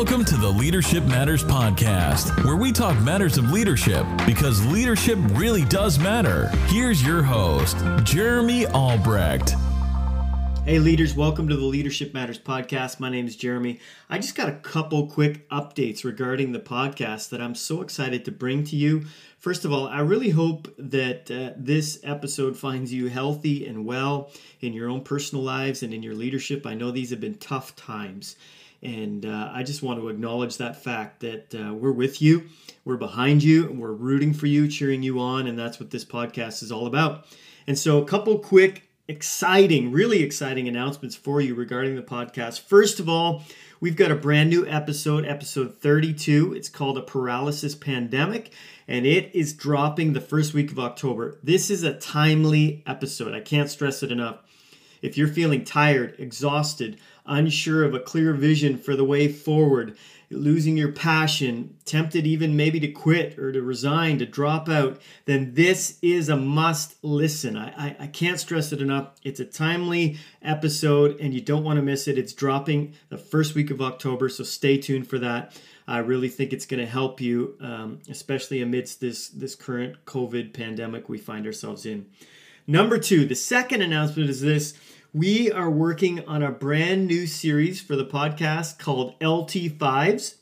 Welcome 0.00 0.24
to 0.24 0.36
the 0.38 0.48
Leadership 0.48 1.04
Matters 1.04 1.44
Podcast, 1.44 2.42
where 2.42 2.56
we 2.56 2.72
talk 2.72 2.98
matters 3.02 3.36
of 3.36 3.52
leadership 3.52 4.06
because 4.24 4.64
leadership 4.64 5.18
really 5.32 5.62
does 5.66 5.98
matter. 5.98 6.48
Here's 6.68 7.06
your 7.06 7.22
host, 7.22 7.76
Jeremy 8.02 8.66
Albrecht. 8.68 9.56
Hey, 10.64 10.78
leaders, 10.78 11.14
welcome 11.14 11.48
to 11.48 11.56
the 11.56 11.66
Leadership 11.66 12.14
Matters 12.14 12.38
Podcast. 12.38 12.98
My 12.98 13.10
name 13.10 13.26
is 13.26 13.36
Jeremy. 13.36 13.78
I 14.08 14.16
just 14.16 14.34
got 14.34 14.48
a 14.48 14.56
couple 14.60 15.06
quick 15.06 15.46
updates 15.50 16.02
regarding 16.02 16.52
the 16.52 16.60
podcast 16.60 17.28
that 17.28 17.42
I'm 17.42 17.54
so 17.54 17.82
excited 17.82 18.24
to 18.24 18.32
bring 18.32 18.64
to 18.64 18.76
you. 18.76 19.04
First 19.38 19.66
of 19.66 19.72
all, 19.72 19.86
I 19.86 20.00
really 20.00 20.30
hope 20.30 20.74
that 20.78 21.30
uh, 21.30 21.52
this 21.58 22.00
episode 22.04 22.56
finds 22.56 22.90
you 22.90 23.10
healthy 23.10 23.66
and 23.66 23.84
well 23.84 24.30
in 24.62 24.72
your 24.72 24.88
own 24.88 25.02
personal 25.02 25.44
lives 25.44 25.82
and 25.82 25.92
in 25.92 26.02
your 26.02 26.14
leadership. 26.14 26.64
I 26.64 26.72
know 26.72 26.90
these 26.90 27.10
have 27.10 27.20
been 27.20 27.34
tough 27.34 27.76
times. 27.76 28.36
And 28.82 29.26
uh, 29.26 29.50
I 29.52 29.62
just 29.62 29.82
want 29.82 30.00
to 30.00 30.08
acknowledge 30.08 30.56
that 30.56 30.82
fact 30.82 31.20
that 31.20 31.54
uh, 31.54 31.74
we're 31.74 31.92
with 31.92 32.22
you, 32.22 32.48
we're 32.84 32.96
behind 32.96 33.42
you, 33.42 33.68
and 33.68 33.78
we're 33.78 33.92
rooting 33.92 34.32
for 34.32 34.46
you, 34.46 34.68
cheering 34.68 35.02
you 35.02 35.20
on. 35.20 35.46
And 35.46 35.58
that's 35.58 35.78
what 35.78 35.90
this 35.90 36.04
podcast 36.04 36.62
is 36.62 36.72
all 36.72 36.86
about. 36.86 37.26
And 37.66 37.78
so, 37.78 38.02
a 38.02 38.06
couple 38.06 38.38
quick 38.38 38.90
exciting, 39.10 39.90
really 39.90 40.22
exciting 40.22 40.68
announcements 40.68 41.16
for 41.16 41.40
you 41.40 41.54
regarding 41.54 41.96
the 41.96 42.02
podcast. 42.02 42.60
First 42.60 43.00
of 43.00 43.08
all, 43.08 43.42
we've 43.80 43.96
got 43.96 44.12
a 44.12 44.14
brand 44.14 44.48
new 44.50 44.64
episode, 44.66 45.26
episode 45.26 45.76
32. 45.78 46.54
It's 46.54 46.68
called 46.68 46.96
A 46.96 47.02
Paralysis 47.02 47.74
Pandemic, 47.74 48.52
and 48.86 49.04
it 49.04 49.34
is 49.34 49.52
dropping 49.52 50.12
the 50.12 50.20
first 50.20 50.54
week 50.54 50.70
of 50.70 50.78
October. 50.78 51.38
This 51.42 51.70
is 51.70 51.82
a 51.82 51.98
timely 51.98 52.84
episode. 52.86 53.34
I 53.34 53.40
can't 53.40 53.68
stress 53.68 54.02
it 54.04 54.12
enough. 54.12 54.38
If 55.02 55.16
you're 55.16 55.28
feeling 55.28 55.64
tired, 55.64 56.14
exhausted, 56.18 56.98
unsure 57.26 57.84
of 57.84 57.94
a 57.94 58.00
clear 58.00 58.32
vision 58.32 58.76
for 58.76 58.96
the 58.96 59.04
way 59.04 59.28
forward, 59.28 59.96
losing 60.30 60.76
your 60.76 60.92
passion, 60.92 61.76
tempted 61.84 62.26
even 62.26 62.56
maybe 62.56 62.78
to 62.78 62.88
quit 62.88 63.38
or 63.38 63.50
to 63.50 63.60
resign, 63.60 64.18
to 64.18 64.26
drop 64.26 64.68
out, 64.68 65.00
then 65.24 65.54
this 65.54 65.98
is 66.02 66.28
a 66.28 66.36
must 66.36 67.02
listen. 67.02 67.56
I, 67.56 67.70
I, 67.70 67.96
I, 68.00 68.06
can't 68.06 68.38
stress 68.38 68.72
it 68.72 68.80
enough. 68.80 69.08
It's 69.24 69.40
a 69.40 69.44
timely 69.44 70.18
episode 70.40 71.18
and 71.20 71.34
you 71.34 71.40
don't 71.40 71.64
want 71.64 71.78
to 71.78 71.82
miss 71.82 72.06
it. 72.06 72.16
It's 72.16 72.32
dropping 72.32 72.94
the 73.08 73.18
first 73.18 73.56
week 73.56 73.70
of 73.70 73.82
October, 73.82 74.28
so 74.28 74.44
stay 74.44 74.78
tuned 74.78 75.08
for 75.08 75.18
that. 75.18 75.60
I 75.88 75.98
really 75.98 76.28
think 76.28 76.52
it's 76.52 76.66
going 76.66 76.80
to 76.80 76.90
help 76.90 77.20
you, 77.20 77.56
um, 77.60 77.98
especially 78.08 78.62
amidst 78.62 79.00
this, 79.00 79.28
this 79.28 79.56
current 79.56 80.04
COVID 80.04 80.52
pandemic 80.52 81.08
we 81.08 81.18
find 81.18 81.44
ourselves 81.44 81.86
in. 81.86 82.06
Number 82.70 82.98
two, 82.98 83.24
the 83.24 83.34
second 83.34 83.82
announcement 83.82 84.30
is 84.30 84.42
this 84.42 84.74
we 85.12 85.50
are 85.50 85.68
working 85.68 86.24
on 86.28 86.44
a 86.44 86.52
brand 86.52 87.08
new 87.08 87.26
series 87.26 87.80
for 87.80 87.96
the 87.96 88.04
podcast 88.04 88.78
called 88.78 89.18
LT5s. 89.18 90.36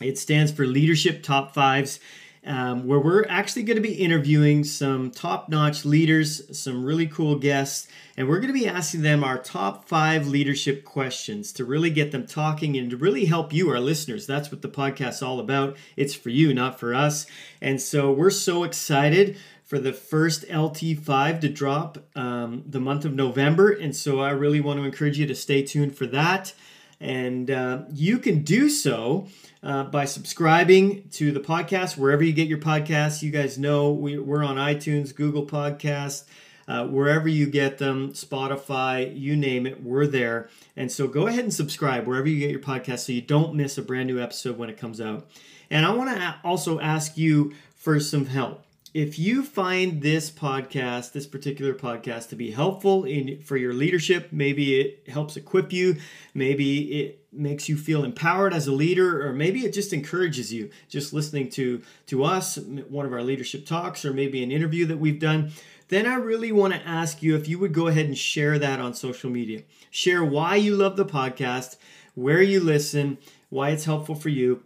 It 0.00 0.18
stands 0.18 0.50
for 0.50 0.66
Leadership 0.66 1.22
Top 1.22 1.54
Fives, 1.54 2.00
um, 2.44 2.88
where 2.88 2.98
we're 2.98 3.24
actually 3.28 3.62
going 3.62 3.76
to 3.76 3.80
be 3.80 3.94
interviewing 3.94 4.64
some 4.64 5.12
top 5.12 5.48
notch 5.48 5.84
leaders, 5.84 6.58
some 6.58 6.84
really 6.84 7.06
cool 7.06 7.38
guests, 7.38 7.86
and 8.16 8.28
we're 8.28 8.40
going 8.40 8.52
to 8.52 8.58
be 8.58 8.66
asking 8.66 9.02
them 9.02 9.22
our 9.22 9.38
top 9.38 9.88
five 9.88 10.26
leadership 10.26 10.84
questions 10.84 11.52
to 11.52 11.64
really 11.64 11.90
get 11.90 12.10
them 12.10 12.26
talking 12.26 12.76
and 12.76 12.90
to 12.90 12.96
really 12.96 13.26
help 13.26 13.52
you, 13.52 13.70
our 13.70 13.78
listeners. 13.78 14.26
That's 14.26 14.50
what 14.50 14.62
the 14.62 14.68
podcast's 14.68 15.22
all 15.22 15.38
about. 15.38 15.76
It's 15.96 16.14
for 16.14 16.30
you, 16.30 16.52
not 16.52 16.80
for 16.80 16.94
us. 16.94 17.26
And 17.60 17.80
so 17.80 18.10
we're 18.10 18.30
so 18.30 18.64
excited 18.64 19.36
for 19.64 19.78
the 19.78 19.92
first 19.92 20.46
LT5 20.48 21.40
to 21.40 21.48
drop 21.48 21.98
um, 22.14 22.62
the 22.66 22.80
month 22.80 23.04
of 23.04 23.14
November. 23.14 23.70
And 23.70 23.96
so 23.96 24.20
I 24.20 24.30
really 24.30 24.60
want 24.60 24.78
to 24.78 24.84
encourage 24.84 25.18
you 25.18 25.26
to 25.26 25.34
stay 25.34 25.62
tuned 25.62 25.96
for 25.96 26.06
that. 26.06 26.52
And 27.00 27.50
uh, 27.50 27.82
you 27.92 28.18
can 28.18 28.42
do 28.42 28.68
so 28.68 29.26
uh, 29.62 29.84
by 29.84 30.04
subscribing 30.04 31.08
to 31.12 31.32
the 31.32 31.40
podcast 31.40 31.96
wherever 31.96 32.22
you 32.22 32.32
get 32.32 32.46
your 32.46 32.58
podcasts. 32.58 33.22
You 33.22 33.30
guys 33.30 33.58
know 33.58 33.90
we, 33.90 34.16
are 34.16 34.44
on 34.44 34.56
iTunes, 34.56 35.14
Google 35.14 35.46
Podcasts. 35.46 36.24
Uh, 36.66 36.86
wherever 36.86 37.28
you 37.28 37.46
get 37.46 37.76
them, 37.76 38.12
Spotify, 38.12 39.12
you 39.18 39.36
name 39.36 39.66
it, 39.66 39.82
we're 39.82 40.06
there. 40.06 40.48
And 40.76 40.90
so 40.90 41.06
go 41.06 41.26
ahead 41.26 41.44
and 41.44 41.52
subscribe 41.52 42.06
wherever 42.06 42.26
you 42.26 42.38
get 42.38 42.50
your 42.50 42.60
podcast 42.60 43.00
so 43.00 43.12
you 43.12 43.20
don't 43.20 43.54
miss 43.54 43.76
a 43.76 43.82
brand 43.82 44.06
new 44.06 44.18
episode 44.18 44.56
when 44.56 44.70
it 44.70 44.78
comes 44.78 44.98
out. 44.98 45.28
And 45.68 45.84
I 45.84 45.90
want 45.90 46.16
to 46.16 46.36
also 46.42 46.80
ask 46.80 47.18
you 47.18 47.52
for 47.74 48.00
some 48.00 48.24
help 48.24 48.64
if 48.94 49.18
you 49.18 49.42
find 49.42 50.00
this 50.00 50.30
podcast, 50.30 51.10
this 51.10 51.26
particular 51.26 51.74
podcast, 51.74 52.28
to 52.28 52.36
be 52.36 52.52
helpful 52.52 53.02
in 53.02 53.42
for 53.42 53.56
your 53.56 53.74
leadership, 53.74 54.28
maybe 54.30 54.80
it 54.80 55.08
helps 55.08 55.36
equip 55.36 55.72
you, 55.72 55.96
maybe 56.32 57.00
it 57.00 57.26
makes 57.32 57.68
you 57.68 57.76
feel 57.76 58.04
empowered 58.04 58.54
as 58.54 58.68
a 58.68 58.72
leader, 58.72 59.26
or 59.26 59.32
maybe 59.32 59.64
it 59.64 59.72
just 59.72 59.92
encourages 59.92 60.52
you 60.52 60.70
just 60.88 61.12
listening 61.12 61.48
to 61.50 61.82
to 62.06 62.22
us, 62.22 62.56
one 62.56 63.04
of 63.04 63.12
our 63.12 63.22
leadership 63.22 63.66
talks, 63.66 64.04
or 64.04 64.12
maybe 64.12 64.44
an 64.44 64.52
interview 64.52 64.86
that 64.86 65.00
we've 65.00 65.18
done. 65.18 65.50
Then 65.88 66.06
I 66.06 66.14
really 66.14 66.52
want 66.52 66.72
to 66.74 66.86
ask 66.86 67.20
you 67.20 67.34
if 67.34 67.48
you 67.48 67.58
would 67.58 67.74
go 67.74 67.88
ahead 67.88 68.06
and 68.06 68.16
share 68.16 68.60
that 68.60 68.78
on 68.78 68.94
social 68.94 69.28
media. 69.28 69.62
Share 69.90 70.24
why 70.24 70.54
you 70.54 70.76
love 70.76 70.96
the 70.96 71.04
podcast, 71.04 71.76
where 72.14 72.40
you 72.40 72.60
listen, 72.60 73.18
why 73.48 73.70
it's 73.70 73.86
helpful 73.86 74.14
for 74.14 74.28
you 74.28 74.62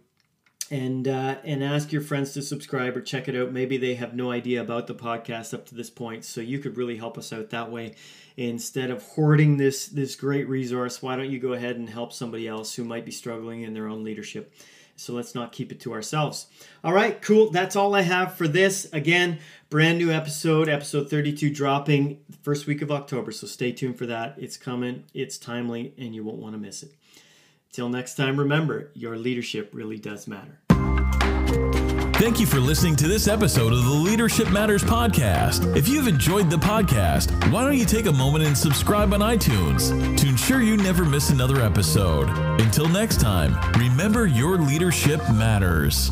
and 0.71 1.07
uh, 1.07 1.37
and 1.43 1.63
ask 1.63 1.91
your 1.91 2.01
friends 2.01 2.33
to 2.33 2.41
subscribe 2.41 2.95
or 2.95 3.01
check 3.01 3.27
it 3.27 3.35
out. 3.35 3.51
Maybe 3.51 3.77
they 3.77 3.95
have 3.95 4.15
no 4.15 4.31
idea 4.31 4.61
about 4.61 4.87
the 4.87 4.95
podcast 4.95 5.53
up 5.53 5.65
to 5.67 5.75
this 5.75 5.89
point, 5.89 6.25
so 6.25 6.41
you 6.41 6.59
could 6.59 6.77
really 6.77 6.97
help 6.97 7.17
us 7.17 7.33
out 7.33 7.49
that 7.49 7.71
way. 7.71 7.95
Instead 8.37 8.91
of 8.91 9.03
hoarding 9.03 9.57
this 9.57 9.87
this 9.87 10.15
great 10.15 10.47
resource, 10.47 11.01
why 11.01 11.15
don't 11.15 11.31
you 11.31 11.39
go 11.39 11.53
ahead 11.53 11.77
and 11.77 11.89
help 11.89 12.13
somebody 12.13 12.47
else 12.47 12.75
who 12.75 12.83
might 12.83 13.05
be 13.05 13.11
struggling 13.11 13.63
in 13.63 13.73
their 13.73 13.87
own 13.87 14.03
leadership? 14.03 14.53
So 14.95 15.13
let's 15.13 15.33
not 15.33 15.53
keep 15.53 15.71
it 15.71 15.79
to 15.81 15.93
ourselves. 15.93 16.47
All 16.83 16.91
right, 16.91 17.21
cool. 17.21 17.51
That's 17.51 17.77
all 17.77 17.95
I 17.95 18.01
have 18.01 18.35
for 18.35 18.49
this. 18.49 18.85
Again, 18.91 19.39
brand 19.69 19.97
new 19.97 20.11
episode, 20.11 20.67
episode 20.67 21.09
32 21.09 21.49
dropping 21.51 22.19
first 22.41 22.67
week 22.67 22.81
of 22.81 22.91
October. 22.91 23.31
So 23.31 23.47
stay 23.47 23.71
tuned 23.71 23.97
for 23.97 24.05
that. 24.07 24.35
It's 24.37 24.57
coming, 24.57 25.05
it's 25.13 25.37
timely, 25.37 25.93
and 25.97 26.13
you 26.13 26.25
won't 26.25 26.39
want 26.39 26.53
to 26.53 26.59
miss 26.59 26.83
it. 26.83 26.91
Till 27.71 27.89
next 27.89 28.15
time, 28.15 28.39
remember 28.39 28.91
your 28.93 29.17
leadership 29.17 29.69
really 29.73 29.97
does 29.97 30.27
matter. 30.27 30.59
Thank 32.19 32.41
you 32.41 32.45
for 32.45 32.59
listening 32.59 32.97
to 32.97 33.07
this 33.07 33.29
episode 33.29 33.71
of 33.71 33.85
the 33.85 33.91
Leadership 33.91 34.51
Matters 34.51 34.83
podcast. 34.83 35.73
If 35.77 35.87
you've 35.87 36.07
enjoyed 36.07 36.49
the 36.49 36.57
podcast, 36.57 37.31
why 37.49 37.63
don't 37.63 37.77
you 37.77 37.85
take 37.85 38.07
a 38.07 38.11
moment 38.11 38.43
and 38.43 38.57
subscribe 38.57 39.13
on 39.13 39.21
iTunes 39.21 40.17
to 40.17 40.27
ensure 40.27 40.61
you 40.61 40.75
never 40.75 41.05
miss 41.05 41.29
another 41.29 41.61
episode? 41.61 42.27
Until 42.59 42.89
next 42.89 43.21
time, 43.21 43.55
remember 43.79 44.27
your 44.27 44.57
leadership 44.57 45.21
matters. 45.29 46.11